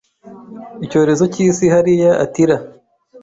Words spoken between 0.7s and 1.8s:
Icyorezo cyisi